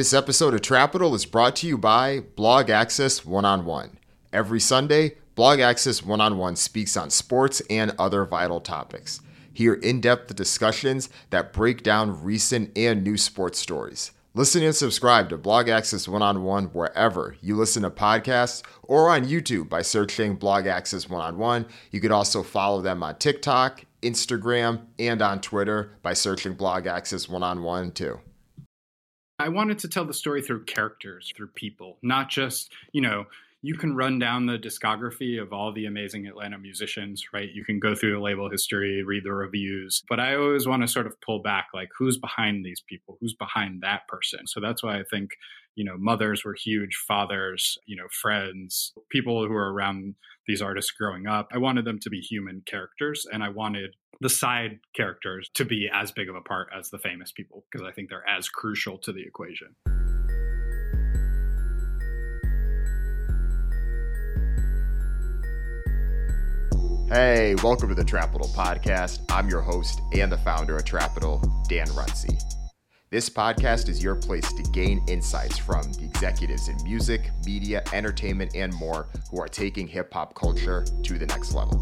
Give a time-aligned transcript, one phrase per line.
[0.00, 3.98] This episode of Trapital is brought to you by Blog Access One on One.
[4.32, 9.20] Every Sunday, Blog Access One on One speaks on sports and other vital topics.
[9.52, 14.12] Hear in depth discussions that break down recent and new sports stories.
[14.32, 19.10] Listen and subscribe to Blog Access One on One wherever you listen to podcasts or
[19.10, 21.66] on YouTube by searching Blog Access One on One.
[21.90, 27.28] You could also follow them on TikTok, Instagram, and on Twitter by searching Blog Access
[27.28, 28.18] One on One too.
[29.40, 33.24] I wanted to tell the story through characters, through people, not just, you know,
[33.62, 37.50] you can run down the discography of all the amazing Atlanta musicians, right?
[37.50, 40.88] You can go through the label history, read the reviews, but I always want to
[40.88, 43.16] sort of pull back like who's behind these people?
[43.20, 44.46] Who's behind that person?
[44.46, 45.30] So that's why I think,
[45.74, 50.16] you know, mothers were huge, fathers, you know, friends, people who were around
[50.46, 51.48] these artists growing up.
[51.52, 55.88] I wanted them to be human characters and I wanted the side characters to be
[55.92, 58.98] as big of a part as the famous people because I think they're as crucial
[58.98, 59.74] to the equation.
[67.08, 69.20] Hey, welcome to the Trapital Podcast.
[69.30, 72.38] I'm your host and the founder of Trapital, Dan Runcie.
[73.10, 78.54] This podcast is your place to gain insights from the executives in music, media, entertainment,
[78.54, 81.74] and more who are taking hip hop culture to the next level.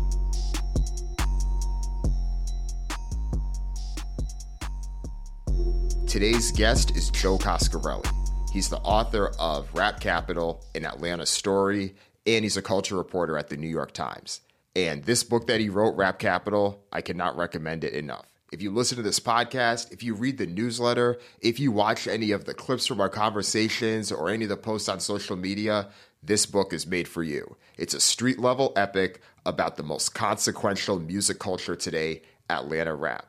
[6.19, 8.11] Today's guest is Joe Coscarelli.
[8.53, 11.95] He's the author of Rap Capital, an Atlanta story,
[12.27, 14.41] and he's a culture reporter at the New York Times.
[14.75, 18.27] And this book that he wrote, Rap Capital, I cannot recommend it enough.
[18.51, 22.33] If you listen to this podcast, if you read the newsletter, if you watch any
[22.33, 25.87] of the clips from our conversations or any of the posts on social media,
[26.21, 27.57] this book is made for you.
[27.77, 33.28] It's a street level epic about the most consequential music culture today, Atlanta rap.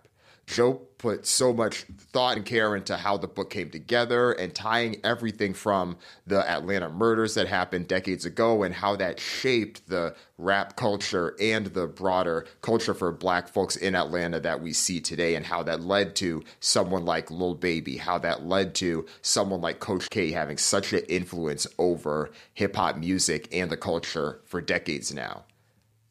[0.49, 4.99] Joe put so much thought and care into how the book came together and tying
[5.03, 10.75] everything from the Atlanta murders that happened decades ago and how that shaped the rap
[10.75, 15.45] culture and the broader culture for black folks in Atlanta that we see today and
[15.45, 20.09] how that led to someone like Lil Baby, how that led to someone like Coach
[20.09, 25.43] K having such an influence over hip hop music and the culture for decades now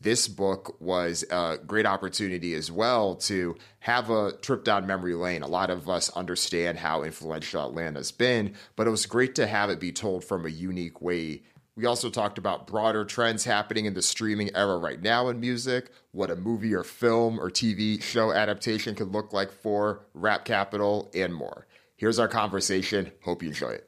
[0.01, 5.43] this book was a great opportunity as well to have a trip down memory lane.
[5.43, 9.71] A lot of us understand how influential Atlanta's been, but it was great to have
[9.71, 11.43] it be told from a unique way.
[11.75, 15.91] We also talked about broader trends happening in the streaming era right now in music,
[16.11, 21.11] what a movie or film or TV show adaptation could look like for Rap Capital,
[21.15, 21.67] and more.
[21.97, 23.13] Here's our conversation.
[23.23, 23.88] Hope you enjoy it.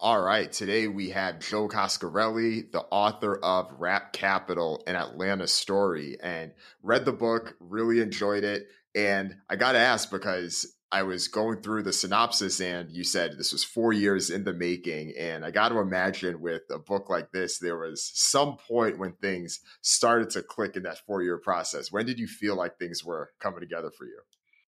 [0.00, 6.16] All right, today we have Joe Coscarelli, the author of Rap Capital, an Atlanta story,
[6.22, 6.52] and
[6.84, 8.68] read the book, really enjoyed it.
[8.94, 13.32] And I got to ask because I was going through the synopsis and you said
[13.32, 15.14] this was four years in the making.
[15.18, 19.14] And I got to imagine with a book like this, there was some point when
[19.14, 21.90] things started to click in that four year process.
[21.90, 24.20] When did you feel like things were coming together for you?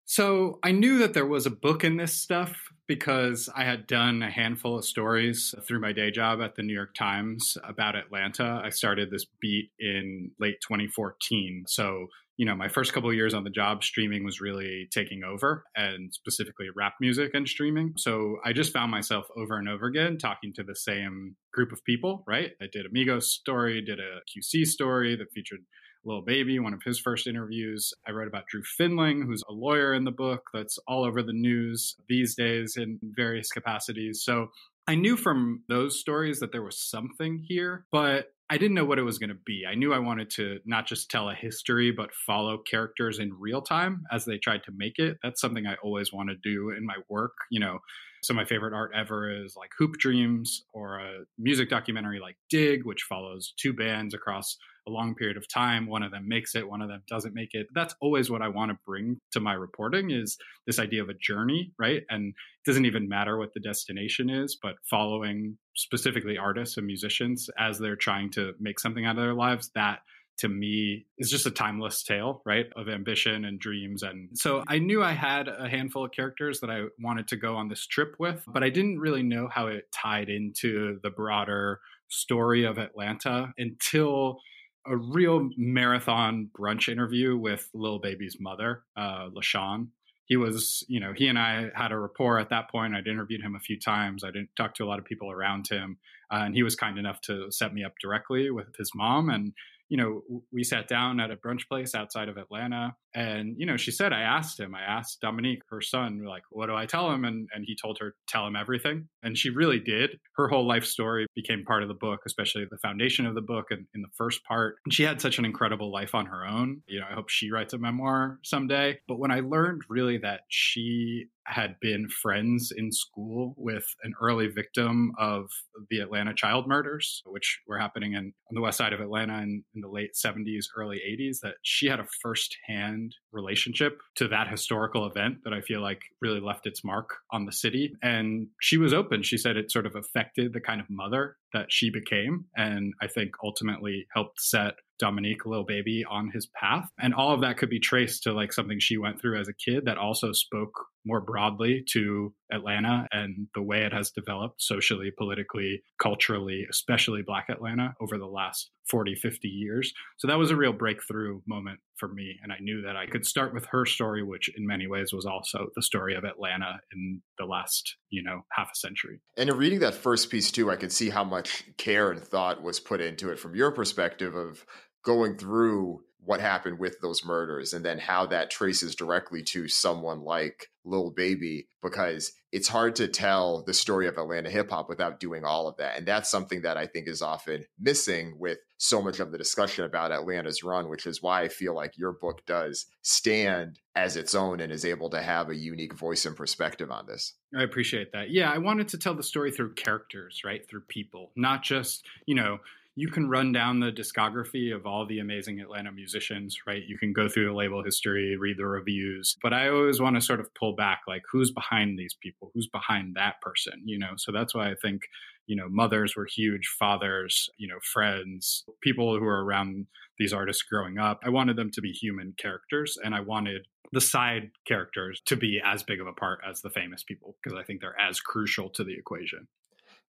[0.03, 4.21] So I knew that there was a book in this stuff because I had done
[4.21, 8.61] a handful of stories through my day job at the New York Times about Atlanta.
[8.61, 11.63] I started this beat in late 2014.
[11.67, 15.63] So, you know, my first couple years on the job, streaming was really taking over
[15.73, 17.93] and specifically rap music and streaming.
[17.95, 21.81] So I just found myself over and over again talking to the same group of
[21.85, 22.51] people, right?
[22.61, 25.61] I did a Migos story, did a QC story that featured
[26.03, 27.93] Lil Baby, one of his first interviews.
[28.07, 31.33] I wrote about Drew Findling, who's a lawyer in the book that's all over the
[31.33, 34.23] news these days in various capacities.
[34.23, 34.47] So
[34.87, 38.99] I knew from those stories that there was something here, but I didn't know what
[38.99, 39.63] it was going to be.
[39.65, 43.61] I knew I wanted to not just tell a history, but follow characters in real
[43.61, 45.17] time as they tried to make it.
[45.23, 47.31] That's something I always want to do in my work.
[47.49, 47.79] You know,
[48.23, 52.35] some of my favorite art ever is like Hoop Dreams or a music documentary like
[52.49, 54.57] Dig, which follows two bands across
[54.87, 55.87] a long period of time.
[55.87, 57.67] One of them makes it, one of them doesn't make it.
[57.73, 61.13] That's always what I want to bring to my reporting is this idea of a
[61.13, 62.03] journey, right?
[62.09, 67.49] And it doesn't even matter what the destination is, but following specifically artists and musicians
[67.57, 69.99] as they're trying to make something out of their lives, that
[70.37, 72.65] to me is just a timeless tale, right?
[72.75, 74.01] Of ambition and dreams.
[74.01, 77.55] And so I knew I had a handful of characters that I wanted to go
[77.55, 81.79] on this trip with, but I didn't really know how it tied into the broader
[82.09, 84.39] story of Atlanta until
[84.85, 89.89] a real marathon brunch interview with Lil Baby's mother, uh, LaShawn.
[90.25, 92.95] He was, you know, he and I had a rapport at that point.
[92.95, 94.23] I'd interviewed him a few times.
[94.23, 95.97] I didn't talk to a lot of people around him,
[96.31, 99.29] uh, and he was kind enough to set me up directly with his mom.
[99.29, 99.53] And
[99.89, 100.21] you know,
[100.53, 102.95] we sat down at a brunch place outside of Atlanta.
[103.13, 106.67] And, you know, she said, I asked him, I asked Dominique, her son, like, what
[106.67, 107.25] do I tell him?
[107.25, 109.07] And, and he told her, tell him everything.
[109.23, 110.11] And she really did.
[110.35, 113.67] Her whole life story became part of the book, especially the foundation of the book
[113.69, 114.75] and in the first part.
[114.85, 116.81] And she had such an incredible life on her own.
[116.87, 118.99] You know, I hope she writes a memoir someday.
[119.07, 124.47] But when I learned really that she had been friends in school with an early
[124.47, 125.49] victim of
[125.89, 129.63] the Atlanta child murders, which were happening in, on the west side of Atlanta in,
[129.73, 133.00] in the late 70s, early 80s, that she had a firsthand
[133.31, 137.51] relationship to that historical event that I feel like really left its mark on the
[137.51, 137.95] city.
[138.01, 139.23] And she was open.
[139.23, 142.45] She said it sort of affected the kind of mother that she became.
[142.55, 146.89] And I think ultimately helped set Dominique, Lil Baby, on his path.
[146.99, 149.53] And all of that could be traced to like something she went through as a
[149.53, 150.73] kid that also spoke
[151.05, 157.47] more broadly to Atlanta and the way it has developed socially, politically, culturally, especially Black
[157.49, 159.93] Atlanta over the last 40, 50 years.
[160.17, 162.35] So that was a real breakthrough moment for me.
[162.43, 165.25] And I knew that I could start with her story, which in many ways was
[165.25, 169.21] also the story of Atlanta in the last, you know, half a century.
[169.37, 172.61] And in reading that first piece too, I could see how much care and thought
[172.61, 174.65] was put into it from your perspective of
[175.03, 180.21] going through what happened with those murders and then how that traces directly to someone
[180.21, 185.19] like Lil Baby because it's hard to tell the story of Atlanta hip hop without
[185.19, 185.97] doing all of that.
[185.97, 189.85] And that's something that I think is often missing with so much of the discussion
[189.85, 194.35] about Atlanta's run, which is why I feel like your book does stand as its
[194.35, 197.33] own and is able to have a unique voice and perspective on this.
[197.57, 198.29] I appreciate that.
[198.29, 200.67] Yeah, I wanted to tell the story through characters, right?
[200.69, 202.59] Through people, not just, you know,
[202.95, 206.83] you can run down the discography of all the amazing Atlanta musicians, right?
[206.85, 210.21] You can go through the label history, read the reviews, but I always want to
[210.21, 212.51] sort of pull back like who's behind these people?
[212.53, 214.13] Who's behind that person, you know?
[214.17, 215.03] So that's why I think,
[215.47, 219.87] you know, mothers were huge, fathers, you know, friends, people who are around
[220.19, 221.21] these artists growing up.
[221.23, 225.61] I wanted them to be human characters and I wanted the side characters to be
[225.63, 228.69] as big of a part as the famous people because I think they're as crucial
[228.71, 229.47] to the equation.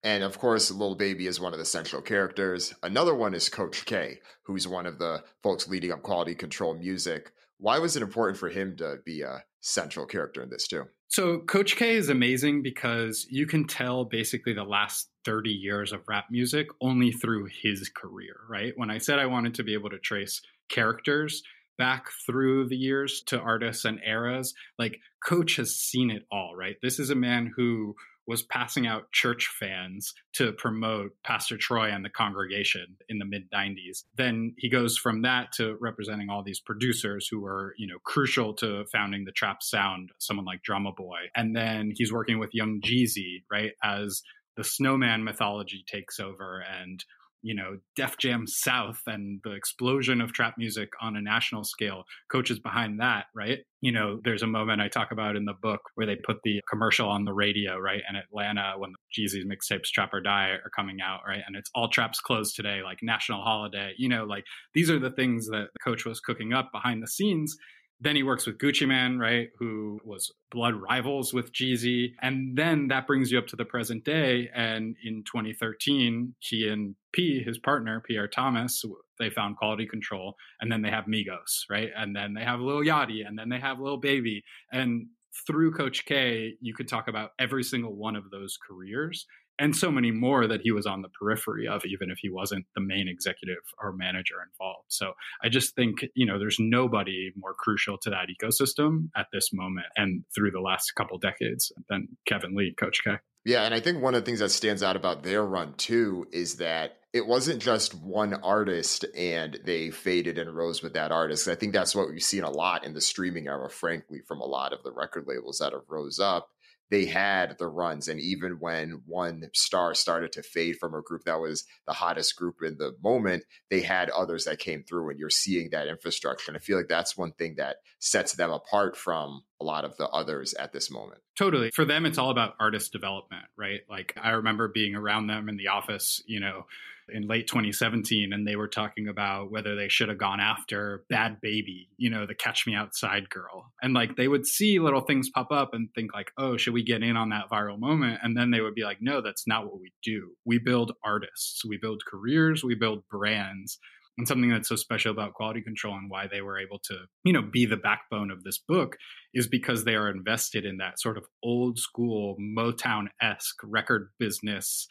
[0.03, 2.73] And of course, Lil Baby is one of the central characters.
[2.83, 7.31] Another one is Coach K, who's one of the folks leading up quality control music.
[7.57, 10.85] Why was it important for him to be a central character in this too?
[11.09, 16.01] So, Coach K is amazing because you can tell basically the last 30 years of
[16.07, 18.73] rap music only through his career, right?
[18.75, 21.41] When I said I wanted to be able to trace characters,
[21.79, 26.75] back through the years to artists and eras, like Coach has seen it all, right?
[26.83, 27.95] This is a man who
[28.29, 33.49] was passing out church fans to promote Pastor Troy and the congregation in the mid
[33.51, 34.03] 90s.
[34.15, 38.53] Then he goes from that to representing all these producers who were, you know, crucial
[38.53, 41.17] to founding the trap sound, someone like Drumma Boy.
[41.35, 44.21] And then he's working with Young Jeezy, right, as
[44.55, 47.03] the snowman mythology takes over and
[47.41, 52.03] you know, Def Jam South and the explosion of trap music on a national scale,
[52.31, 53.59] coaches behind that, right?
[53.81, 56.61] You know, there's a moment I talk about in the book where they put the
[56.69, 58.01] commercial on the radio, right?
[58.09, 61.41] In Atlanta when the Jeezy's mixtapes Trap or Die are coming out, right?
[61.45, 63.93] And it's all traps closed today, like national holiday.
[63.97, 64.43] You know, like
[64.73, 67.55] these are the things that coach was cooking up behind the scenes
[68.01, 72.13] then he works with Gucci Mane, right, who was blood rivals with Jeezy.
[72.21, 74.49] And then that brings you up to the present day.
[74.55, 78.83] And in 2013, he and P, his partner, Pierre Thomas,
[79.19, 80.35] they found quality control.
[80.61, 81.89] And then they have Migos, right?
[81.95, 84.43] And then they have Lil Yachty, and then they have Lil Baby.
[84.71, 85.07] And
[85.45, 89.25] through Coach K, you could talk about every single one of those careers
[89.59, 92.65] and so many more that he was on the periphery of, even if he wasn't
[92.75, 94.85] the main executive or manager involved.
[94.87, 95.13] So
[95.43, 99.87] I just think, you know, there's nobody more crucial to that ecosystem at this moment
[99.95, 103.17] and through the last couple decades than Kevin Lee, Coach K.
[103.45, 106.27] Yeah, and I think one of the things that stands out about their run too
[106.31, 111.47] is that it wasn't just one artist and they faded and rose with that artist.
[111.47, 114.45] I think that's what we've seen a lot in the streaming era, frankly, from a
[114.45, 116.49] lot of the record labels that have rose up
[116.89, 118.07] they had the runs.
[118.07, 122.35] And even when one star started to fade from a group that was the hottest
[122.35, 126.51] group in the moment, they had others that came through, and you're seeing that infrastructure.
[126.51, 129.97] And I feel like that's one thing that sets them apart from a lot of
[129.97, 131.21] the others at this moment.
[131.37, 131.71] Totally.
[131.71, 133.81] For them, it's all about artist development, right?
[133.89, 136.65] Like I remember being around them in the office, you know,
[137.11, 141.37] in late 2017 and they were talking about whether they should have gone after Bhad
[141.43, 145.29] Bhabie you know the catch me outside girl and like they would see little things
[145.29, 148.37] pop up and think like oh should we get in on that viral moment and
[148.37, 151.77] then they would be like no that's not what we do we build artists we
[151.77, 153.79] build careers we build brands
[154.19, 157.33] and something that's so special about quality control and why they were able to you
[157.33, 158.97] know be the backbone of this book
[159.33, 164.87] is because they are invested in that sort of old school motown-esque record business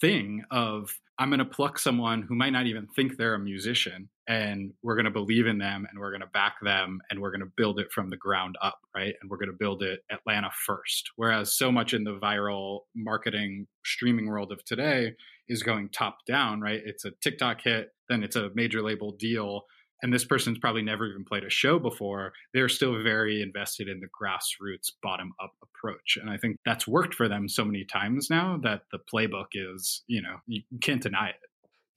[0.00, 4.08] thing of I'm going to pluck someone who might not even think they're a musician
[4.28, 7.32] and we're going to believe in them and we're going to back them and we're
[7.32, 9.14] going to build it from the ground up, right?
[9.20, 11.10] And we're going to build it Atlanta first.
[11.16, 15.14] Whereas so much in the viral marketing streaming world of today
[15.48, 16.80] is going top down, right?
[16.84, 19.62] It's a TikTok hit, then it's a major label deal.
[20.00, 22.32] And this person's probably never even played a show before.
[22.54, 26.16] They're still very invested in the grassroots bottom up approach.
[26.20, 30.04] And I think that's worked for them so many times now that the playbook is,
[30.06, 31.36] you know, you can't deny it.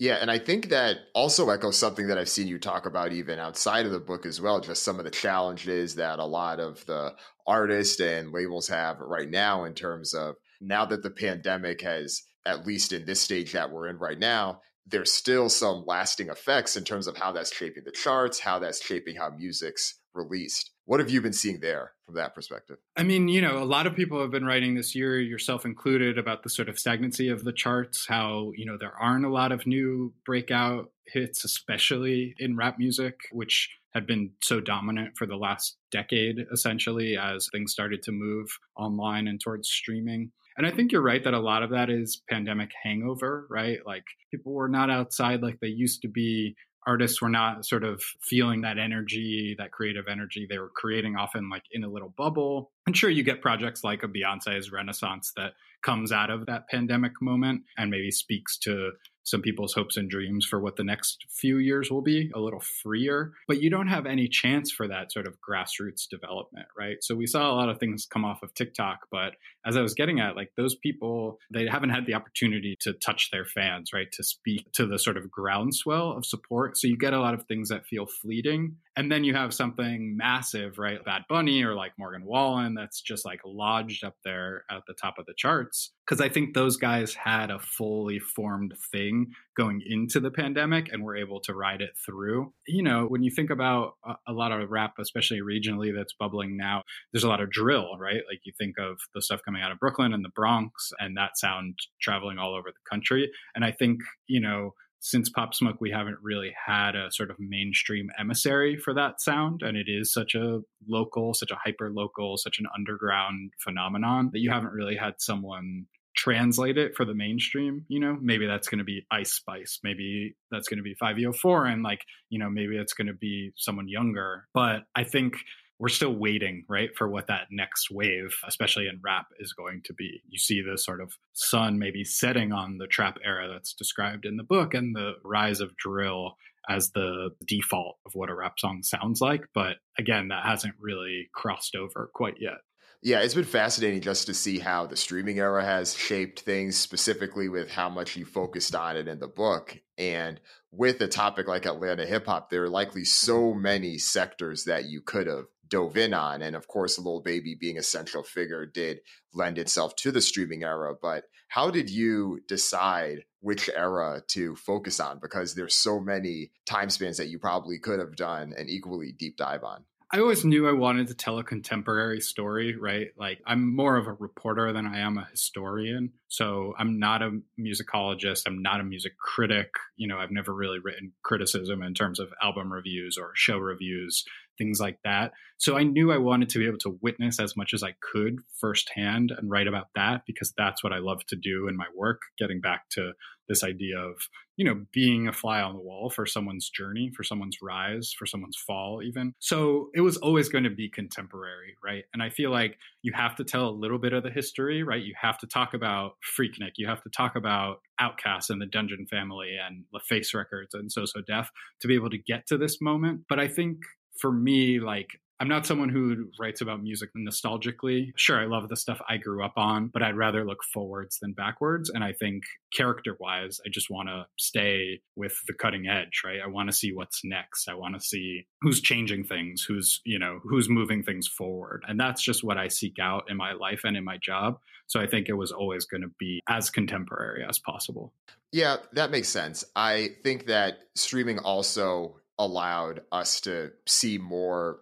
[0.01, 3.37] Yeah, and I think that also echoes something that I've seen you talk about even
[3.37, 6.83] outside of the book as well, just some of the challenges that a lot of
[6.87, 7.13] the
[7.45, 12.65] artists and labels have right now in terms of now that the pandemic has, at
[12.65, 16.83] least in this stage that we're in right now, there's still some lasting effects in
[16.83, 20.71] terms of how that's shaping the charts, how that's shaping how music's released.
[20.85, 22.77] What have you been seeing there from that perspective?
[22.97, 26.17] I mean, you know, a lot of people have been writing this year, yourself included,
[26.17, 29.51] about the sort of stagnancy of the charts, how, you know, there aren't a lot
[29.51, 35.35] of new breakout hits, especially in rap music, which had been so dominant for the
[35.35, 40.31] last decade, essentially, as things started to move online and towards streaming.
[40.61, 43.79] And I think you're right that a lot of that is pandemic hangover, right?
[43.83, 48.03] Like people were not outside like they used to be artists were not sort of
[48.21, 50.45] feeling that energy, that creative energy.
[50.47, 52.69] They were creating often like in a little bubble.
[52.85, 57.13] And sure, you get projects like a Beyonce's Renaissance that comes out of that pandemic
[57.23, 58.91] moment and maybe speaks to
[59.23, 62.59] some people's hopes and dreams for what the next few years will be a little
[62.59, 63.33] freer.
[63.47, 66.97] But you don't have any chance for that sort of grassroots development right?
[67.01, 69.33] So we saw a lot of things come off of tiktok but
[69.65, 73.29] as i was getting at like those people they haven't had the opportunity to touch
[73.31, 74.11] their fans right?
[74.13, 76.77] To speak to the sort of groundswell of support.
[76.77, 78.77] So you get a lot of things that feel fleeting.
[78.95, 81.03] And then you have something massive right?
[81.03, 85.17] Bad bunny or like morgan wallen that's just like lodged up there at the top
[85.17, 90.19] of the charts because I think those guys had a fully formed thing going into
[90.19, 92.51] the pandemic and were able to ride it through.
[92.67, 93.93] You know, when you think about
[94.27, 98.23] a, lot of rap, especially regionally, that's bubbling now, there's a lot of drill, right?
[98.29, 101.37] Like you think of the stuff coming out of Brooklyn and the Bronx and that
[101.37, 103.31] sound traveling all over the country.
[103.55, 107.37] And I think, you know, since Pop Smoke, we haven't really had a sort of
[107.39, 109.61] mainstream emissary for that sound.
[109.63, 114.39] And it is such a local, such a hyper local, such an underground phenomenon that
[114.39, 118.17] you haven't really had someone translate it for the mainstream you know?
[118.21, 119.79] Maybe that's going to be ice spice.
[119.83, 123.51] Maybe that's going to be 504 and like you know maybe it's going to be
[123.55, 124.47] someone younger.
[124.53, 125.35] But i think
[125.79, 129.93] we're still waiting right for what that next wave especially in rap is going to
[129.93, 130.21] be.
[130.29, 134.37] You see the sort of sun maybe setting on the trap era that's described in
[134.37, 136.35] the book and the rise of drill
[136.69, 139.45] as the default of what a rap song sounds like.
[139.55, 142.59] But again that hasn't really crossed over quite yet
[143.03, 147.49] yeah, it's been fascinating just to see how the streaming era has shaped things, specifically
[147.49, 149.79] with how much you focused on it in the book.
[149.97, 150.39] And
[150.71, 155.01] with a topic like Atlanta hip hop, there are likely so many sectors that you
[155.01, 156.43] could have dove in on.
[156.43, 158.99] And of course, Lil Baby being a central figure did
[159.33, 160.93] lend itself to the streaming era.
[161.01, 165.19] But how did you decide which era to focus on?
[165.19, 169.37] Because there's so many time spans that you probably could have done an equally deep
[169.37, 169.85] dive on.
[170.13, 173.07] I always knew I wanted to tell a contemporary story, right?
[173.17, 176.11] Like I'm more of a reporter than I am a historian.
[176.27, 178.43] So I'm not a musicologist.
[178.45, 179.69] I'm not a music critic.
[179.95, 184.25] You know, I've never really written criticism in terms of album reviews or show reviews,
[184.61, 185.31] things like that.
[185.57, 188.37] So I knew I wanted to be able to witness as much as I could
[188.59, 192.21] firsthand and write about that because that's what I love to do in my work,
[192.37, 193.13] getting back to
[193.51, 194.15] this idea of
[194.55, 198.25] you know being a fly on the wall for someone's journey for someone's rise for
[198.25, 199.33] someone's fall even.
[199.39, 202.03] So it was always going to be contemporary right?
[202.13, 205.03] And i feel like you have to tell a little bit of the history right?
[205.03, 206.73] You have to talk about freaknik.
[206.77, 211.05] You have to talk about OutKast and the dungeon family and LaFace records and so
[211.05, 211.49] so def
[211.81, 213.21] to be able to get to this moment.
[213.27, 213.77] But i think
[214.21, 215.09] for me like
[215.41, 218.11] I'm not someone who writes about music nostalgically.
[218.15, 221.33] Sure, I love the stuff I grew up on, but I'd rather look forwards than
[221.33, 221.89] backwards.
[221.89, 226.41] And I think character wise, I just want to stay with the cutting edge, right?
[226.43, 227.67] I want to see what's next.
[227.67, 231.83] I want to see who's changing things, who's, you know, who's moving things forward.
[231.87, 234.59] And that's just what I seek out in my life and in my job.
[234.85, 238.13] So I think it was always going to be as contemporary as possible.
[238.51, 239.65] Yeah, that makes sense.
[239.75, 244.79] I think that streaming also allowed us to see more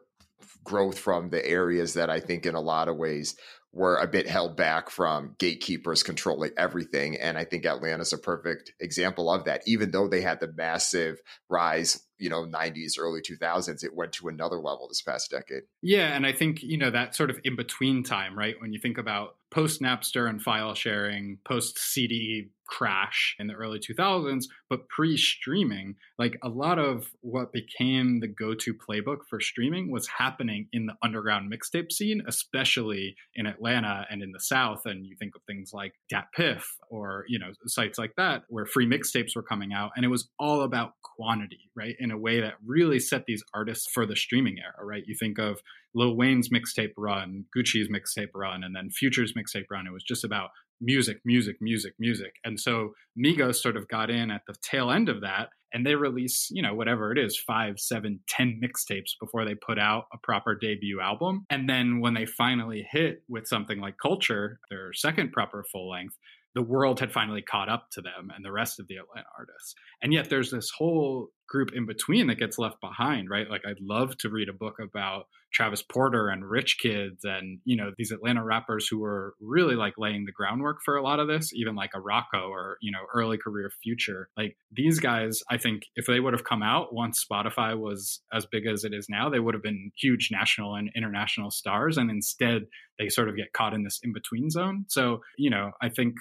[0.64, 3.36] growth from the areas that I think in a lot of ways
[3.72, 7.16] were a bit held back from gatekeepers controlling everything.
[7.16, 9.62] And I think Atlanta's a perfect example of that.
[9.68, 14.28] Even though they had the massive rise, you know, 90s, early 2000s, it went to
[14.28, 15.64] another level this past decade.
[15.84, 16.16] Yeah.
[16.16, 18.56] And I think, you know, that sort of in between time, right?
[18.60, 23.80] When you think about post Napster and file sharing, post CD crash in the early
[23.80, 29.40] 2000s, but pre streaming, like a lot of what became the go to playbook for
[29.40, 34.82] streaming was happening in the underground mixtape scene, especially in Atlanta and in the South.
[34.86, 38.88] And you think of things like DatPiff or, you know, sites like that where free
[38.88, 39.92] mixtapes were coming out.
[39.96, 41.96] And it was all about quantity, right?
[42.00, 45.04] In a way that really set these artists for the streaming era, right?
[45.08, 45.60] You think of
[45.96, 49.88] Lil Wayne's mixtape run, Gucci's mixtape run, and then Future's mixtape run.
[49.88, 52.34] It was just about music, music, music, music.
[52.44, 55.96] And so Migos sort of got in at the tail end of that and they
[55.96, 60.18] release, you know, whatever it is, five, seven, ten mixtapes before they put out a
[60.18, 61.46] proper debut album.
[61.50, 66.16] And then when they finally hit with something like Culture, their second proper full length,
[66.56, 69.76] the world had finally caught up to them and the rest of the Atlanta artists.
[70.02, 73.50] And yet there's this whole group in between that gets left behind, right?
[73.50, 77.76] Like I'd love to read a book about Travis Porter and Rich Kidz and, you
[77.76, 81.28] know, these Atlanta rappers who were really like laying the groundwork for a lot of
[81.28, 84.30] this, even like a Rocko or, you know, early career future.
[84.38, 88.46] Like these guys, I think if they would have come out once Spotify was as
[88.46, 91.98] big as it is now, they would have been huge national and international stars.
[91.98, 92.64] And instead
[93.00, 94.86] they sort of get caught in this in between zone.
[94.88, 96.16] So, you know, I think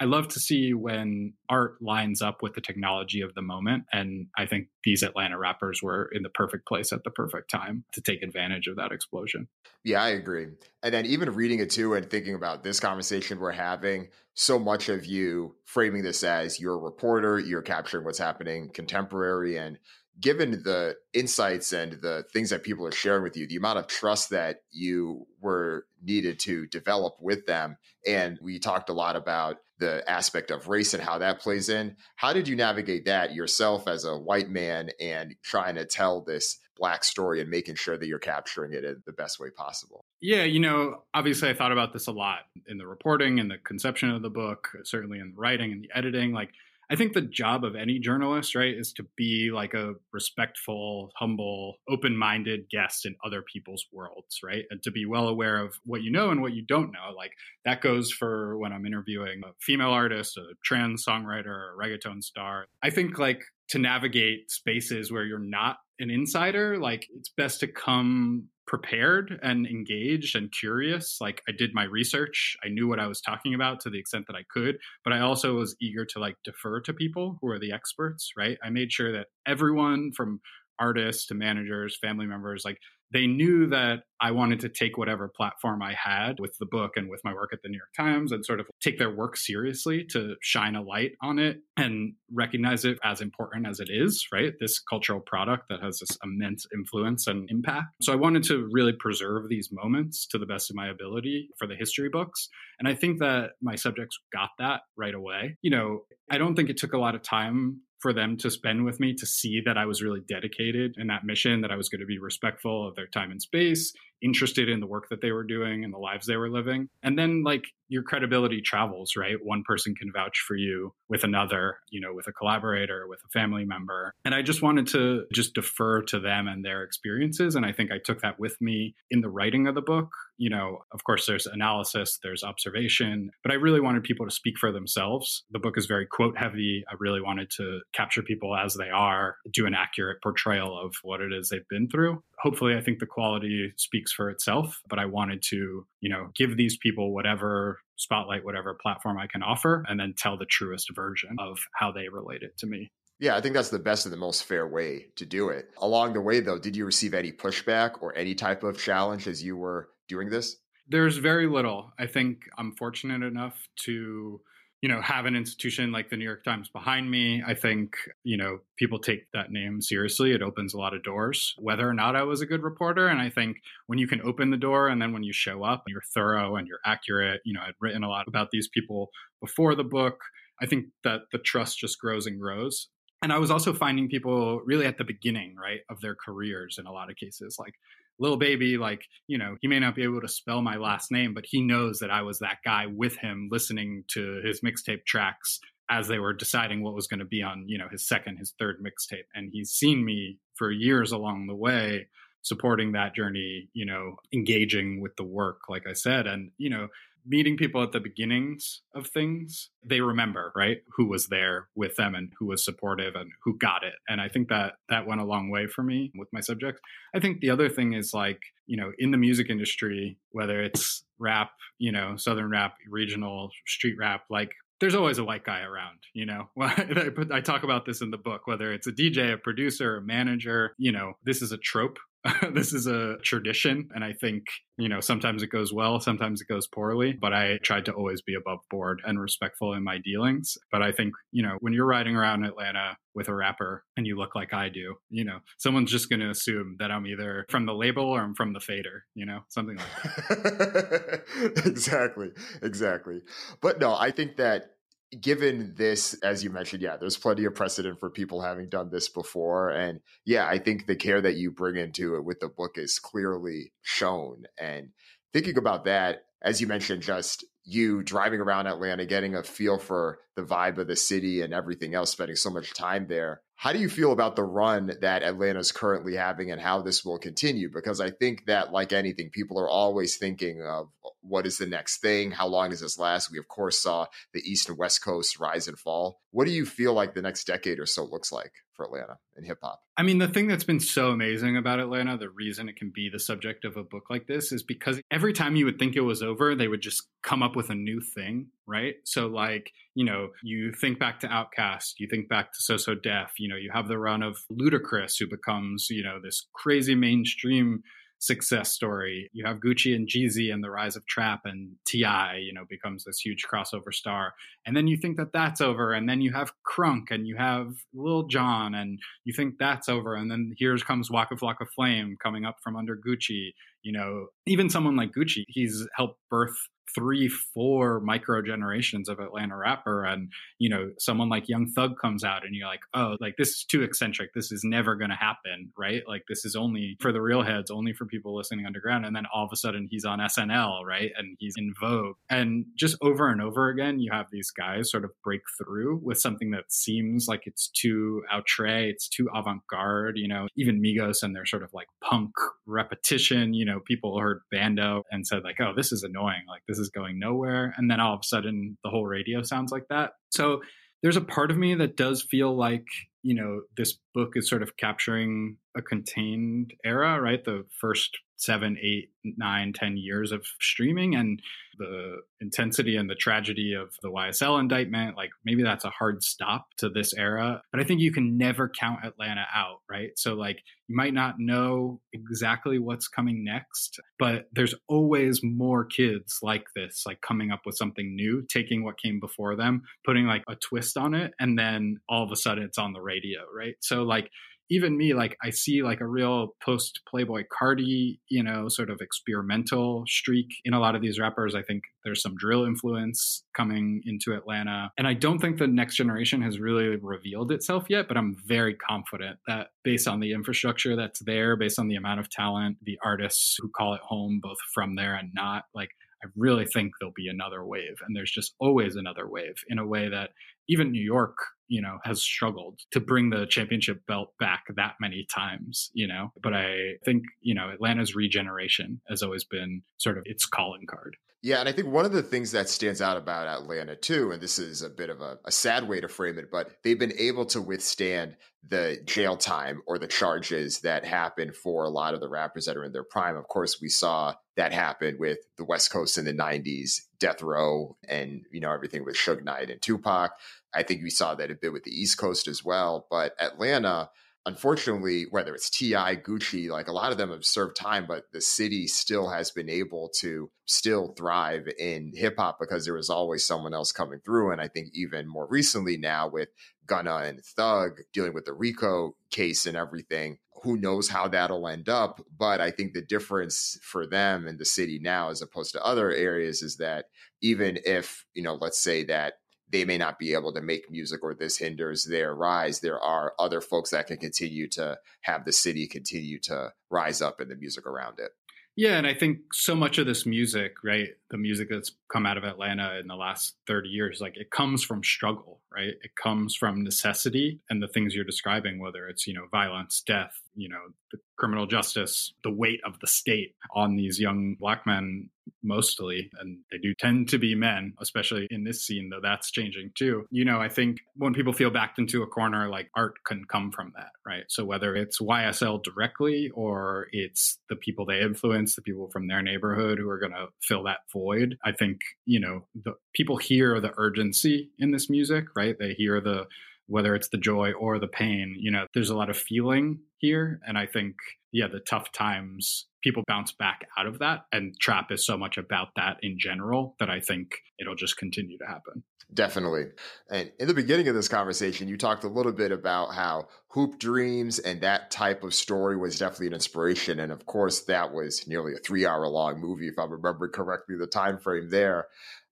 [0.00, 3.84] I love to see when art lines up with the technology of the moment.
[3.92, 7.84] And I think these Atlanta rappers were in the perfect place at the perfect time
[7.92, 9.48] to take advantage of that explosion.
[9.84, 10.48] Yeah, I agree.
[10.82, 14.88] And then even reading it too and thinking about this conversation we're having, so much
[14.88, 19.78] of you framing this as you're a reporter, you're capturing what's happening contemporary and
[20.20, 23.86] given the insights and the things that people are sharing with you, the amount of
[23.86, 27.76] trust that you were needed to develop with them.
[28.06, 31.96] And we talked a lot about the aspect of race and how that plays in.
[32.14, 36.60] How did you navigate that yourself as a white man and trying to tell this
[36.76, 40.04] black story and making sure that you're capturing it in the best way possible?
[40.20, 43.58] Yeah, you know, obviously I thought about this a lot in the reporting and the
[43.58, 46.32] conception of the book, certainly in the writing and the editing.
[46.32, 46.50] Like,
[46.92, 51.76] I think the job of any journalist, right, is to be like a respectful, humble,
[51.88, 54.64] open minded guest in other people's worlds, right?
[54.70, 57.14] And to be well aware of what you know and what you don't know.
[57.16, 57.32] Like
[57.64, 62.66] that goes for when I'm interviewing a female artist, a trans songwriter, a reggaeton star.
[62.82, 67.68] I think like to navigate spaces where you're not an insider, like it's best to
[67.68, 71.18] come prepared and engaged and curious.
[71.20, 74.26] Like I did my research, I knew what I was talking about to the extent
[74.28, 77.58] that I could, but I also was eager to like defer to people who are
[77.58, 78.56] the experts, right?
[78.64, 80.40] I made sure that everyone from
[80.78, 82.78] artists to managers, family members, like
[83.12, 87.10] they knew that I wanted to take whatever platform I had with the book and
[87.10, 90.04] with my work at the New York Times and sort of take their work seriously
[90.10, 94.54] to shine a light on it and recognize it as important as it is, right?
[94.60, 97.88] This cultural product that has this immense influence and impact.
[98.02, 101.66] So I wanted to really preserve these moments to the best of my ability for
[101.66, 102.48] the history books.
[102.78, 105.56] And I think that my subjects got that right away.
[105.62, 108.84] You know, I don't think it took a lot of time for them to spend
[108.84, 111.88] with me to see that I was really dedicated in that mission, that I was
[111.88, 115.32] going to be respectful of their time and space, interested in the work that they
[115.32, 116.88] were doing and the lives they were living.
[117.02, 119.36] And then like your credibility travels, right?
[119.42, 123.38] One person can vouch for you with another, you know, with a collaborator, with a
[123.38, 124.14] family member.
[124.24, 127.54] And I just wanted to just defer to them and their experiences.
[127.54, 130.08] And I think I took that with me in the writing of the book.
[130.38, 134.58] You know, of course, there's analysis, there's observation, but I really wanted people to speak
[134.58, 135.44] for themselves.
[135.50, 136.84] The book is very quote heavy.
[136.90, 141.20] I really wanted to capture people as they are, do an accurate portrayal of what
[141.20, 142.22] it is they've been through.
[142.42, 143.72] Hopefully, I think the quality
[144.12, 148.76] speaks for itself, but I wanted to, you know, give these people whatever spotlight, whatever
[148.82, 152.56] platform I can offer, and then tell the truest version of how they relate it
[152.58, 152.90] to me.
[153.20, 155.66] Yeah, I think that's the best and the most fair way to do it.
[155.78, 159.42] Along the way, though, did you receive any pushback or any type of challenge as
[159.42, 160.56] you were doing this?
[160.88, 161.92] There's very little.
[161.98, 164.40] I think I'm fortunate enough to
[164.82, 168.36] you know, have an institution like the New York Times behind me, I think, you
[168.36, 170.32] know, people take that name seriously.
[170.32, 173.06] It opens a lot of doors, whether or not I was a good reporter.
[173.06, 175.84] And I think when you can open the door and then when you show up,
[175.86, 177.40] you're thorough and you're accurate.
[177.44, 180.18] You know, I'd written a lot about these people before the book.
[180.60, 182.88] I think that the trust just grows and grows.
[183.22, 186.86] And I was also finding people really at the beginning, right, of their careers in
[186.86, 187.56] a lot of cases.
[187.56, 187.74] Like
[188.18, 191.34] Lil Baby, like, you know, he may not be able to spell my last name,
[191.34, 195.58] but he knows that I was that guy with him listening to his mixtape tracks
[195.90, 198.54] as they were deciding what was going to be on, you know, his second, his
[198.58, 199.24] third mixtape.
[199.34, 202.06] And he's seen me for years along the way
[202.42, 206.26] supporting that journey, you know, engaging with the work, like I said.
[206.26, 206.88] And, you know,
[207.26, 210.78] meeting people at the beginnings of things, they remember, right?
[210.96, 213.94] Who was there with them and who was supportive and who got it.
[214.08, 216.80] And I think that that went a long way for me with my subjects.
[217.14, 221.04] I think the other thing is like, you know, in the music industry, whether it's
[221.18, 225.98] rap, you know, southern rap, regional, street rap, like there's always a white guy around,
[226.12, 226.48] you know.
[226.60, 230.74] I, talk about this in the book, whether it's a DJ, a producer, a manager,
[230.76, 231.98] you know, this is a trope
[232.52, 234.44] this is a tradition and i think
[234.78, 238.22] you know sometimes it goes well sometimes it goes poorly but i tried to always
[238.22, 240.56] be above board and respectful in my dealings.
[240.70, 244.16] But i think you know when you're riding around atlanta with a rapper and you
[244.16, 247.66] look like i do you know someone's just going to assume that i'm either from
[247.66, 251.22] the label or i'm from the fader you know something like that.
[251.66, 252.30] Exactly
[252.62, 253.20] exactly.
[253.60, 254.76] But no i think that
[255.20, 259.08] given this, as you mentioned, yeah, there's plenty of precedent for people having done this
[259.08, 259.70] before.
[259.70, 262.98] And yeah, I think the care that you bring into it with the book is
[262.98, 264.44] clearly shown.
[264.58, 264.90] And
[265.32, 270.18] thinking about that, as you mentioned, just you driving around Atlanta, getting a feel for
[270.34, 273.42] the vibe of the city and everything else, spending so much time there.
[273.56, 277.04] How do you feel about the run that Atlanta is currently having and how this
[277.04, 277.70] will continue?
[277.72, 281.66] Because I think that, like anything, people are always thinking of uh, what is the
[281.66, 282.32] next thing?
[282.32, 283.30] How long does this last?
[283.30, 286.20] We, of course, saw the East and West Coast rise and fall.
[286.32, 289.46] What do you feel like the next decade or so looks like for Atlanta and
[289.46, 289.80] hip hop?
[289.96, 293.08] I mean, the thing that's been so amazing about Atlanta, the reason it can be
[293.08, 296.00] the subject of a book like this is because every time you would think it
[296.00, 298.94] was over, they would just come up with a new thing, right?
[299.04, 302.94] So, like, you know, you think back to OutKast, you think back to So So
[302.94, 306.94] Def, you know, you have the run of Ludacris, who becomes, you know, this crazy
[306.94, 307.82] mainstream
[308.22, 309.28] success story.
[309.32, 313.02] You have Gucci and Jeezy and the rise of trap and T.I., you know, becomes
[313.04, 314.34] this huge crossover star.
[314.64, 315.92] And then you think that that's over.
[315.92, 320.14] And then you have Crunk and you have Lil Jon and you think that's over.
[320.14, 323.50] And then here comes Waka Flocka Flame coming up from under Gucci.
[323.82, 326.56] You know, even someone like Gucci, he's helped birth
[326.94, 330.04] three, four micro generations of Atlanta rapper.
[330.04, 333.48] And, you know, someone like Young Thug comes out and you're like, oh, like this
[333.48, 334.34] is too eccentric.
[334.34, 336.02] This is never going to happen, right?
[336.06, 339.06] Like this is only for the real heads, only for people listening underground.
[339.06, 341.10] And then all of a sudden he's on SNL, right?
[341.16, 342.16] And he's in vogue.
[342.30, 346.18] And just over and over again, you have these guys sort of break through with
[346.18, 351.22] something that seems like it's too outre, it's too avant garde, you know, even Migos
[351.22, 352.32] and their sort of like punk
[352.66, 356.42] repetition, you know, people heard Bando and said like, oh, this is annoying.
[356.48, 357.74] Like this is going nowhere.
[357.76, 360.12] And then all of a sudden the whole radio sounds like that.
[360.30, 360.60] So
[361.02, 362.86] there's a part of me that does feel like,
[363.22, 367.44] you know, this book is sort of capturing a contained era, right?
[367.44, 368.10] The first
[368.42, 371.40] seven, eight, nine, ten years of streaming and
[371.78, 375.16] the intensity and the tragedy of the YSL indictment.
[375.16, 378.68] Like maybe that's a hard stop to this era, but I think you can never
[378.68, 380.10] count Atlanta out, right?
[380.16, 386.38] So like you might not know exactly what's coming next, but there's always more kids
[386.42, 390.42] like this, like coming up with something new, taking what came before them, putting like
[390.48, 393.76] a twist on it, and then all of a sudden it's on the radio, right?
[393.80, 394.30] So like
[394.72, 399.00] even me, like I see like a real post Playboy Carti, you know, sort of
[399.02, 401.54] experimental streak in a lot of these rappers.
[401.54, 404.90] I think there's some drill influence coming into Atlanta.
[404.96, 408.74] And I don't think the next generation has really revealed itself yet, but I'm very
[408.74, 412.98] confident that based on the infrastructure that's there, based on the amount of talent, the
[413.04, 415.90] artists who call it home, both from there and not, like
[416.22, 417.96] I really think there'll be another wave.
[418.06, 420.30] And there's just always another wave in a way that
[420.68, 421.36] even New York,
[421.68, 426.32] you know, has struggled to bring the championship belt back that many times, you know.
[426.42, 431.16] But I think, you know, Atlanta's regeneration has always been sort of its calling card.
[431.44, 434.40] Yeah, and I think one of the things that stands out about Atlanta too, and
[434.40, 437.18] this is a bit of a, a, sad way to frame it, but they've been
[437.18, 438.36] able to withstand
[438.68, 442.76] the jail time or the charges that happen for a lot of the rappers that
[442.76, 443.36] are in their prime.
[443.36, 447.96] Of course, we saw that happen with the West Coast in the 90s, Death Row,
[448.06, 450.38] and you know everything with Suge Knight and Tupac.
[450.72, 453.08] I think we saw that a bit with the East Coast as well.
[453.10, 454.10] But Atlanta,
[454.46, 458.40] unfortunately, whether it's T.I., Gucci, like a lot of them have served time, but the
[458.40, 463.46] city still has been able to still thrive in hip hop because there was always
[463.46, 464.52] someone else coming through.
[464.52, 466.48] And I think even more recently now with
[466.86, 471.88] Gunna and Thug dealing with the RICO case and everything, who knows how that'll end
[471.88, 472.20] up.
[472.36, 476.10] But I think the difference for them in the city now, as opposed to other
[476.10, 477.06] areas, is that
[477.40, 479.34] even if, you know, let's say that
[479.72, 483.34] they may not be able to make music or this hinders their rise, there are
[483.38, 487.56] other folks that can continue to have the city continue to rise up in the
[487.56, 488.30] music around it.
[488.76, 492.36] Yeah, and I think so much of this music, right, the music that's come out
[492.36, 495.94] of Atlanta in the last 30 years, like it comes from struggle, right?
[496.02, 500.32] It comes from necessity and the things you're describing, whether it's, you know, violence, death,
[500.54, 505.30] you know, the criminal justice, the weight of the state on these young black men
[505.62, 506.30] mostly.
[506.38, 510.26] And they do tend to be men, especially in this scene, though that's changing too.
[510.30, 513.70] You know, I think when people feel backed into a corner, like art can come
[513.70, 514.44] from that, right?
[514.48, 519.42] So whether it's YSL directly or it's the people they influence, the people from their
[519.42, 523.80] neighborhood who are going to fill that void, I think you know, the people hear
[523.80, 525.76] the urgency in this music, right?
[525.78, 526.46] They hear the
[526.86, 530.60] whether it's the joy or the pain, you know, there's a lot of feeling here.
[530.66, 531.14] And I think,
[531.52, 534.46] yeah, the tough times, people bounce back out of that.
[534.52, 538.58] And trap is so much about that in general that I think it'll just continue
[538.58, 539.02] to happen.
[539.34, 539.84] Definitely.
[540.30, 543.98] And in the beginning of this conversation, you talked a little bit about how Hoop
[543.98, 547.18] Dreams and that type of story was definitely an inspiration.
[547.18, 550.96] And of course, that was nearly a three hour long movie, if I remember correctly,
[550.98, 552.08] the time frame there.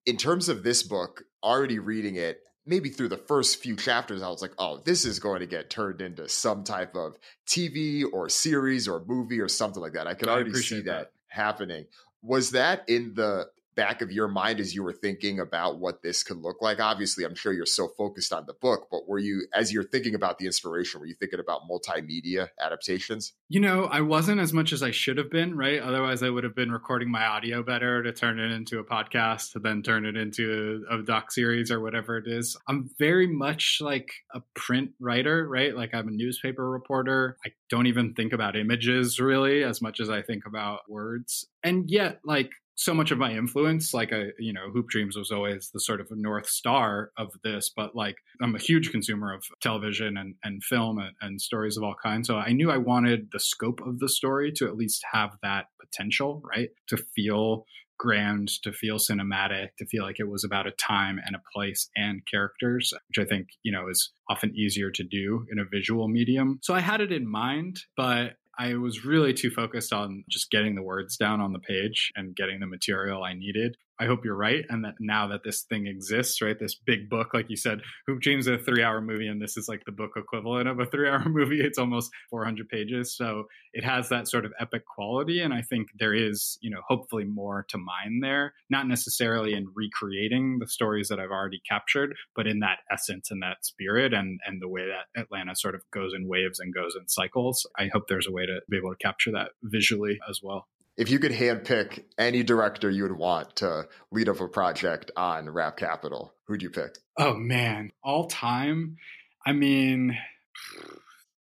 [0.07, 4.29] In terms of this book, already reading it, maybe through the first few chapters, I
[4.29, 8.29] was like, oh, this is going to get turned into some type of TV or
[8.29, 10.07] series or movie or something like that.
[10.07, 11.87] I could already see that, that happening.
[12.23, 13.49] Was that in the
[13.81, 16.81] back of your mind as you were thinking about what this could look like?
[16.81, 20.15] Obviously, I'm sure you're so focused on the book, but were you, as you're thinking
[20.15, 23.33] about the inspiration, were you thinking about multimedia adaptations?
[23.49, 25.81] You know, I wasn't as much as I should have been, right?
[25.81, 29.53] Otherwise, I would have been recording my audio better to turn it into a podcast,
[29.53, 32.59] to then turn it into a, a doc series or whatever it is.
[32.69, 35.75] I'm very much like a print writer, right?
[35.75, 37.39] Like I'm a newspaper reporter.
[37.47, 41.47] I don't even think about images really as much as I think about words.
[41.63, 45.31] And yet, like, so much of my influence like i you know hoop dreams was
[45.31, 49.45] always the sort of north star of this but like i'm a huge consumer of
[49.61, 53.29] television and, and film and, and stories of all kinds so i knew i wanted
[53.33, 56.71] the scope of the story to at least have that potential right?
[56.89, 57.65] To feel
[57.99, 61.91] grand to feel cinematic to feel like it was about a time and a place
[61.97, 66.09] and characters which i think you know is often easier to do in a visual
[66.09, 66.59] medium.
[66.63, 70.75] So i had it in mind but I was really too focused on just getting
[70.75, 74.35] the words down on the page and getting the material I needed I hope you're
[74.35, 74.65] right.
[74.71, 76.59] And that now that this thing exists, right?
[76.59, 79.59] This big book, like you said, Hoop Dreams is a three hour movie, and this
[79.59, 81.61] is like the book equivalent of a three hour movie.
[81.61, 83.15] It's almost 400 pages.
[83.15, 85.41] So it has that sort of epic quality.
[85.41, 89.67] And I think there is, you know, hopefully more to mine there, not necessarily in
[89.75, 94.41] recreating the stories that I've already captured, but in that essence and that spirit and,
[94.47, 97.67] and the way that Atlanta sort of goes in waves and goes in cycles.
[97.79, 100.69] I hope there's a way to be able to capture that visually as well
[101.01, 105.49] if you could handpick any director you would want to lead up a project on
[105.49, 106.99] Rap Capital, who'd you pick?
[107.17, 108.99] Oh man, all time.
[109.47, 110.19] I mean,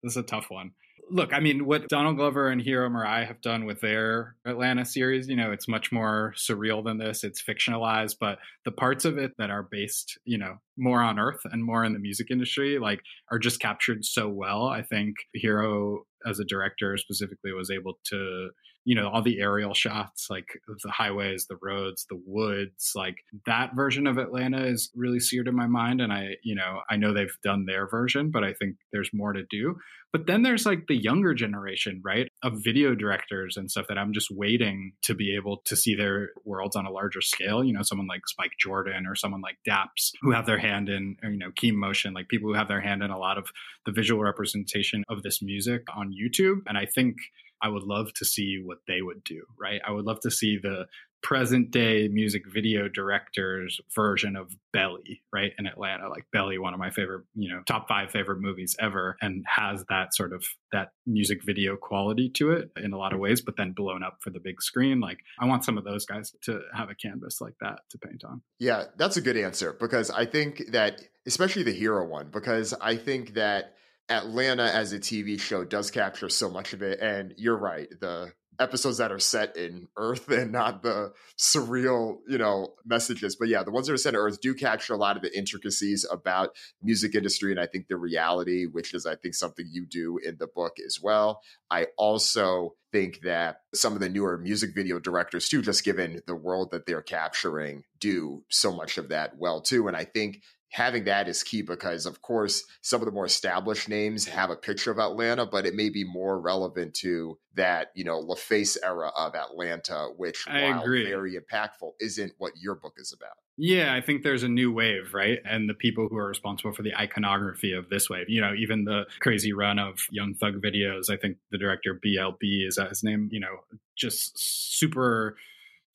[0.01, 0.71] this is a tough one.
[1.11, 5.27] Look, I mean, what Donald Glover and Hiro Murai have done with their Atlanta series,
[5.27, 7.25] you know, it's much more surreal than this.
[7.25, 11.41] It's fictionalized, but the parts of it that are based, you know, more on Earth
[11.45, 13.01] and more in the music industry, like,
[13.33, 14.67] are just captured so well.
[14.67, 18.51] I think Hiro, as a director specifically, was able to
[18.89, 23.77] you know all the aerial shots like the highways the roads the woods like that
[23.77, 27.13] version of atlanta is really seared in my mind and i you know i know
[27.13, 29.77] they've done their version but i think there's more to do.
[30.11, 34.15] But then there's like the younger generation right of video directors and stuff that i'm
[34.15, 37.83] just waiting to be able to see their worlds on a larger scale you know
[37.83, 41.51] someone like spike jordan or someone like daps who have their hand in you know
[41.55, 43.51] key motion like people who have their hand in a lot of
[43.85, 46.61] the visual representation of this music on youtube.
[46.67, 47.17] And i think
[47.63, 49.81] I would love to see what they would do, right?
[49.87, 50.87] I would love to see the
[51.23, 55.53] present day music video directors version of Belly, right?
[55.59, 59.17] In Atlanta, like Belly, one of my favorite, you know, top five favorite movies ever,
[59.21, 63.19] and has that sort of that music video quality to it in a lot of
[63.19, 65.01] ways, but then blown up for the big screen.
[65.01, 68.25] Like, I want some of those guys to have a canvas like that to paint
[68.25, 68.43] on.
[68.59, 72.97] Yeah, that's a good answer because I think that, especially the Hiro one, because I
[72.97, 73.75] think that
[74.09, 77.01] Atlanta as a TV show does capture so much of it.
[77.01, 77.89] And you're right.
[78.01, 83.37] The episodes that are set in Earth and not the surreal, you know, messages.
[83.37, 85.37] But yeah, the ones that are set in Earth do capture a lot of the
[85.37, 86.51] intricacies about
[86.83, 90.37] music industry and I think the reality, which is I think something you do in
[90.39, 91.41] the book as well.
[91.71, 96.35] I also think that some of the newer music video directors too, just given the
[96.35, 99.89] world that they're capturing, do so much of that well too.
[99.89, 103.89] And I think having that is key because of course some of the more established
[103.89, 108.05] names have a picture of Atlanta, but it may be more relevant to that, you
[108.05, 111.05] know, LaFace era of Atlanta, which I while agree.
[111.07, 113.37] very impactful, isn't what your book is about.
[113.57, 115.41] Yeah, I think there's a new wave, right?
[115.45, 118.85] And the people who are responsible for the iconography of this wave, you know, even
[118.85, 121.11] the crazy run of Young Thug videos.
[121.11, 123.59] I think the director BLB is that his name, you know,
[123.97, 125.37] just super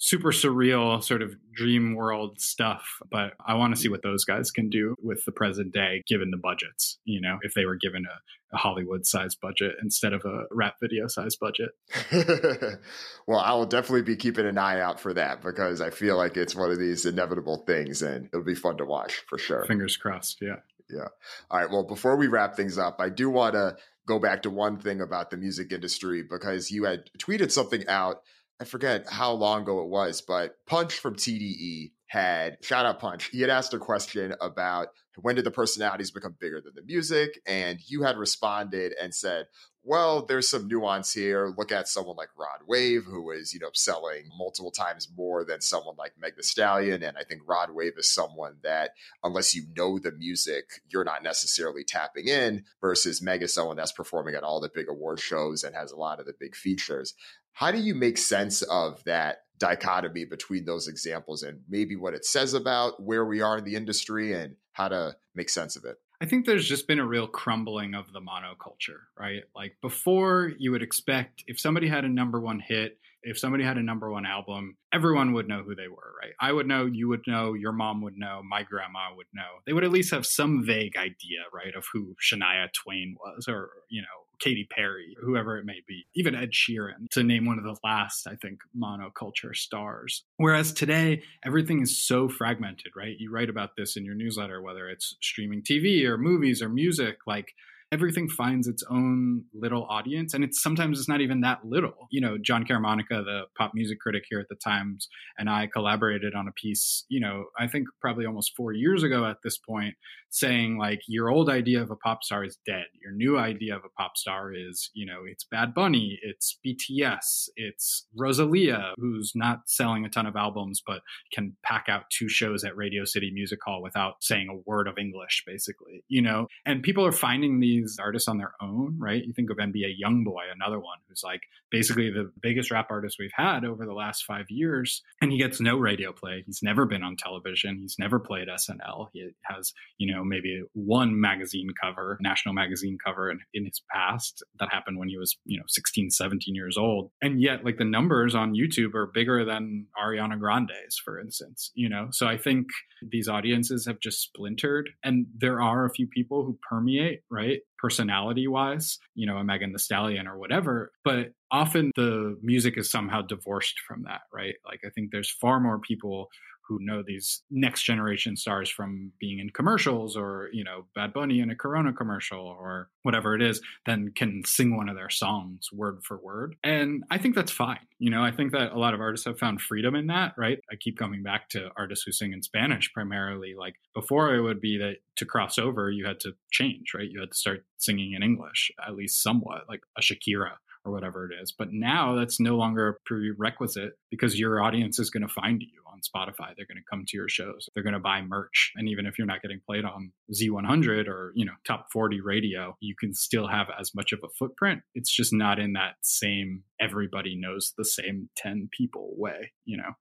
[0.04, 4.52] super surreal sort of dream world stuff but i want to see what those guys
[4.52, 8.04] can do with the present day given the budgets you know if they were given
[8.06, 11.70] a, a hollywood sized budget instead of a rap video sized budget.
[13.28, 16.36] Well i will definitely be keeping an eye out for that because i feel like
[16.36, 19.64] it's one of these inevitable things and it'll be fun to watch for sure.
[19.66, 20.58] Fingers crossed yeah.
[20.90, 21.08] Yeah.
[21.50, 24.50] All right well before we wrap things up i do want to go back to
[24.50, 28.18] one thing about the music industry because you had tweeted something out
[28.60, 33.26] I forget how long ago it was, but Punch from TDE had shout out Punch.
[33.26, 37.42] He had asked a question about when did the personalities become bigger than the music,
[37.46, 39.48] and you had responded and said,
[39.86, 41.54] well, there's some nuance here.
[41.58, 45.60] Look at someone like Rod Wave, who is, you know, selling multiple times more than
[45.60, 47.04] someone like Meg the Stallion.
[47.04, 48.92] And I think Rod Wave is someone that,
[49.24, 53.92] unless you know the music, you're not necessarily tapping in, versus Meg is someone that's
[53.92, 57.14] performing at all the big award shows and has a lot of the big features.
[57.54, 62.26] How do you make sense of that dichotomy between those examples and maybe what it
[62.26, 65.98] says about where we are in the industry and how to make sense of it?
[66.20, 69.44] I think there's just been a real crumbling of the monoculture, right?
[69.56, 73.78] Like before, you would expect if somebody had a number one hit, if somebody had
[73.78, 76.34] a number one album, everyone would know who they were, right?
[76.40, 79.60] I would know, you would know, your mom would know, my grandma would know.
[79.66, 83.70] They would at least have some vague idea, right, of who Shania Twain was or,
[83.90, 84.08] you know,
[84.44, 88.28] Katy Perry, whoever it may be, even Ed Sheeran, to name one of the last,
[88.28, 90.26] I think, monoculture stars.
[90.36, 93.16] Whereas today, everything is so fragmented, right?
[93.18, 97.20] You write about this in your newsletter, whether it's streaming TV or movies or music,
[97.26, 97.54] like
[97.94, 102.08] everything finds its own little audience and it's sometimes it's not even that little.
[102.10, 106.34] You know Jon Caramanica, the pop music critic here at the times and i collaborated
[106.34, 109.94] on a piece you know i think probably almost four years ago at this point
[110.30, 112.86] saying like your old idea of a pop star is dead.
[113.00, 117.50] Your new idea of a pop star is you know it's bad bunny it's bts
[117.56, 121.02] it's rosalia who's not selling a ton of albums but
[121.32, 124.98] can pack out two shows at radio city music hall without saying a word of
[124.98, 126.48] english basically you know?
[126.66, 129.24] And people are finding these these artists on their own, right?
[129.24, 131.42] You think of NBA Youngboy, another one who's like
[131.72, 135.60] basically the biggest rap artist we've had over the last five years, and he gets
[135.60, 136.44] no radio play.
[136.46, 137.80] He's never been on television.
[137.82, 139.08] He's never played SNL.
[139.14, 144.44] He has, you know, maybe one magazine cover, national magazine cover in, in his past
[144.60, 147.12] that happened when he was, you know, 16, 17 years old.
[147.22, 151.90] And yet, like the numbers on YouTube are bigger than Ariana Grande's, for instance, you
[151.90, 152.08] know?
[152.12, 152.68] So I think
[153.02, 157.60] these audiences have just splintered and there are a few people who permeate, right?
[157.84, 160.94] Personality wise, you know, a Megan Thee Stallion or whatever.
[161.04, 164.56] But often the music is somehow divorced from that, right?
[164.66, 166.30] Like I think there's far more people
[166.68, 171.40] who know these next generation stars from being in commercials or you know bad bunny
[171.40, 175.70] in a corona commercial or whatever it is then can sing one of their songs
[175.74, 176.56] word for word.
[176.64, 177.80] And i think that's fine.
[178.00, 180.60] You know i think that a lot of artists have found freedom in that right?
[180.72, 183.54] I keep coming back to artists who sing in spanish primarily.
[183.58, 187.10] Like before it would be that to cross over you had to change right?
[187.10, 190.54] You had to start singing in english at least somewhat like a shakira
[190.86, 191.54] or whatever it is.
[191.58, 195.82] But now that's no longer a prerequisite because your audience is going to find you
[195.92, 196.54] on Spotify.
[196.56, 197.70] They're going to come to your shows.
[197.74, 198.72] They're going to buy merch.
[198.76, 202.76] And even if you're not getting played on Z100 or, you know, top 40 radio,
[202.80, 204.82] you can still have as much of a footprint.
[204.96, 209.94] It's just not in that same everybody knows the same 10 people way, you know.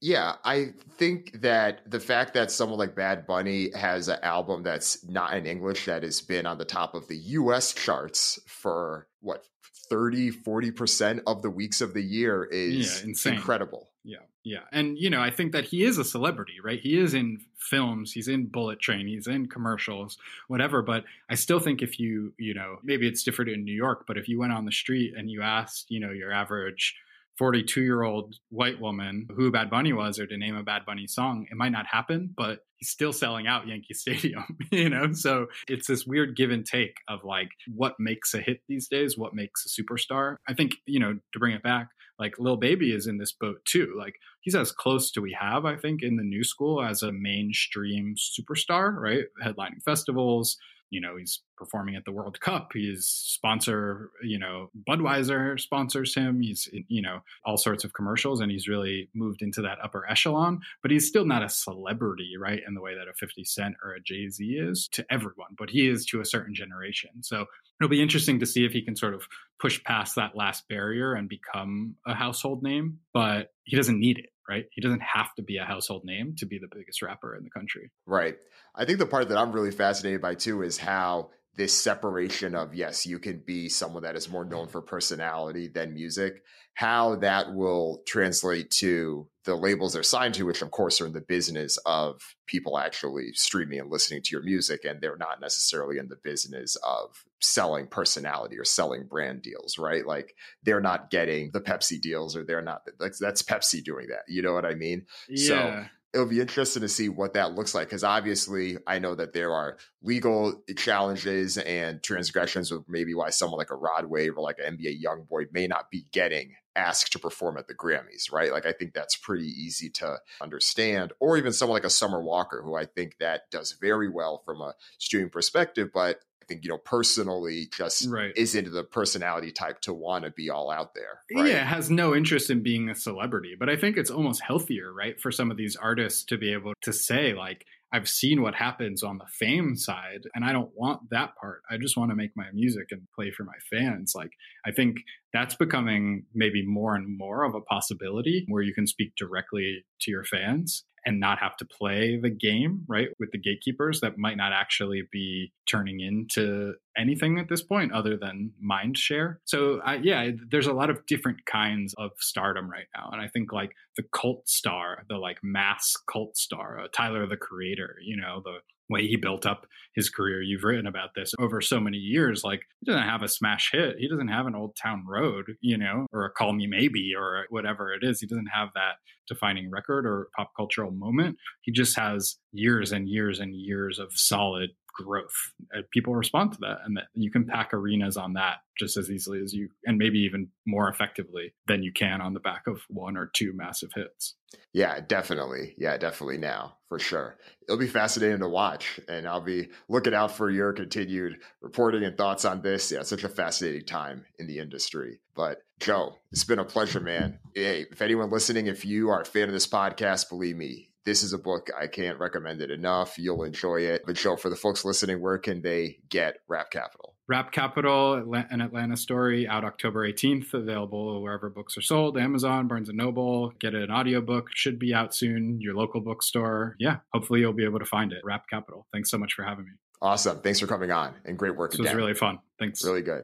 [0.00, 5.06] Yeah, I think that the fact that someone like Bad Bunny has an album that's
[5.08, 9.44] not in English that has been on the top of the US charts for what
[9.84, 13.90] 30 40% of the weeks of the year is yeah, incredible.
[14.04, 16.80] Yeah yeah and you know i think that he is a celebrity right?
[16.80, 20.18] He is in films he's in bullet train he's in commercials
[20.48, 24.04] whatever but i still think if you you know maybe it's different in new york
[24.06, 26.94] but if you went on the street and you asked you know your average
[27.38, 31.08] 42 year old white woman who Bad Bunny was or to name a Bad Bunny
[31.08, 35.12] song, it might not happen, but still selling out Yankee Stadium, you know?
[35.12, 39.18] So it's this weird give and take of like what makes a hit these days,
[39.18, 40.36] what makes a superstar.
[40.48, 43.58] I think, you know, to bring it back, like Lil Baby is in this boat
[43.64, 43.94] too.
[43.98, 47.12] Like he's as close to we have, I think, in the new school as a
[47.12, 49.24] mainstream superstar, right?
[49.44, 50.56] Headlining festivals,
[50.90, 52.70] you know he's performing at the World Cup.
[52.72, 56.40] He's sponsor, you know, Budweiser sponsors him.
[56.40, 60.60] He's you know all sorts of commercials, and he's really moved into that upper echelon.
[60.82, 63.92] But he's still not a celebrity, right, in the way that a Fifty Cent or
[63.92, 65.54] a Jay Z is to everyone.
[65.56, 67.22] But he is to a certain generation.
[67.22, 67.46] So
[67.80, 69.26] it'll be interesting to see if he can sort of
[69.60, 72.98] push past that last barrier and become a household name.
[73.12, 74.66] But he doesn't need it right?
[74.72, 77.50] He doesn't have to be a household name to be the biggest rapper in the
[77.50, 77.90] country.
[78.06, 78.36] Right.
[78.74, 82.74] I think the part that I'm really fascinated by too is how this separation of
[82.74, 86.42] yes, you can be someone that is more known for personality than music,
[86.74, 91.12] how that will translate to the labels they're signed to, which of course are in
[91.12, 95.98] the business of people actually streaming and listening to your music, and they're not necessarily
[95.98, 100.06] in the business of selling personality or selling brand deals, right?
[100.06, 104.22] Like they're not getting the Pepsi deals, or they're not like that's Pepsi doing that.
[104.26, 105.06] You know what I mean?
[105.28, 105.46] Yeah.
[105.46, 105.84] So
[106.14, 109.52] it'll be interesting to see what that looks like because obviously I know that there
[109.52, 114.58] are legal challenges and transgressions of maybe why someone like a Rod Wave or like
[114.64, 118.52] an NBA Youngboy may not be getting asked to perform at the Grammys, right?
[118.52, 121.12] Like I think that's pretty easy to understand.
[121.20, 124.60] Or even someone like a Summer Walker, who I think that does very well from
[124.60, 128.32] a streaming perspective, but think, you know, personally just right.
[128.36, 131.20] isn't the personality type to want to be all out there.
[131.34, 131.50] Right?
[131.50, 133.54] Yeah, has no interest in being a celebrity.
[133.58, 136.72] But I think it's almost healthier, right, for some of these artists to be able
[136.82, 141.10] to say, like, I've seen what happens on the fame side, and I don't want
[141.10, 141.62] that part.
[141.70, 144.14] I just want to make my music and play for my fans.
[144.16, 144.32] Like,
[144.66, 144.96] I think
[145.32, 150.10] that's becoming maybe more and more of a possibility where you can speak directly to
[150.10, 154.36] your fans and not have to play the game, right, with the gatekeepers that might
[154.36, 159.40] not actually be turning into anything at this point other than mind share.
[159.44, 163.10] So, uh, yeah, there's a lot of different kinds of stardom right now.
[163.12, 167.36] And I think like the cult star, the like mass cult star, uh, Tyler the
[167.36, 168.58] Creator, you know, the
[168.90, 170.42] way he built up his career.
[170.42, 172.42] You've written about this over so many years.
[172.44, 173.96] Like he doesn't have a smash hit.
[173.98, 177.46] He doesn't have an old town road, you know, or a call me maybe or
[177.50, 178.20] whatever it is.
[178.20, 178.96] He doesn't have that
[179.28, 181.36] defining record or pop cultural moment.
[181.62, 185.52] He just has years and years and years of solid growth.
[185.76, 189.10] Uh, people respond to that, and that you can pack arenas on that just as
[189.10, 192.82] easily as you, and maybe even more effectively than you can on the back of
[192.88, 194.34] one or two massive hits.
[194.72, 195.74] Yeah, definitely.
[195.78, 197.36] Yeah, definitely now for sure.
[197.66, 202.16] It'll be fascinating to watch, and I'll be looking out for your continued reporting and
[202.16, 202.90] thoughts on this.
[202.92, 205.20] Yeah, such a fascinating time in the industry.
[205.34, 207.38] But Joe, it's been a pleasure, man.
[207.54, 211.22] Hey, if anyone listening, if you are a fan of this podcast, believe me, this
[211.22, 213.18] is a book I can't recommend it enough.
[213.18, 214.02] You'll enjoy it.
[214.06, 217.14] But Joe, for the folks listening, where can they get Rap Capital?
[217.26, 218.14] Rap Capital,
[218.50, 223.50] an Atlanta story, out October 18th, available wherever books are sold, Amazon, Barnes & Noble.
[223.58, 226.76] Get an audiobook, should be out soon, your local bookstore.
[226.78, 228.18] Yeah, hopefully you'll be able to find it.
[228.24, 228.86] Rap Capital.
[228.92, 229.70] Thanks so much for having me.
[230.02, 230.40] Awesome.
[230.40, 231.94] Thanks for coming on and great work This again.
[231.94, 232.38] was really fun.
[232.58, 232.84] Thanks.
[232.84, 233.22] Really good.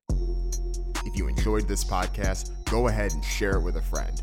[1.05, 4.23] If you enjoyed this podcast, go ahead and share it with a friend.